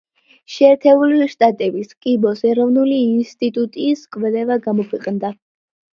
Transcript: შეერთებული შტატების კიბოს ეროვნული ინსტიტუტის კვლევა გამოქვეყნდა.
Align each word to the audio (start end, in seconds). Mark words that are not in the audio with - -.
შეერთებული 0.53 1.27
შტატების 1.33 1.93
კიბოს 2.05 2.41
ეროვნული 2.53 2.97
ინსტიტუტის 3.19 4.03
კვლევა 4.17 4.59
გამოქვეყნდა. 4.69 5.33